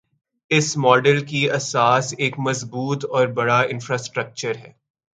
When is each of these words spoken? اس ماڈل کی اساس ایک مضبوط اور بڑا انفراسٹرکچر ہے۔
اس 0.51 0.77
ماڈل 0.77 1.25
کی 1.25 1.49
اساس 1.51 2.13
ایک 2.17 2.39
مضبوط 2.39 3.05
اور 3.05 3.27
بڑا 3.27 3.59
انفراسٹرکچر 3.61 4.55
ہے۔ 4.55 4.71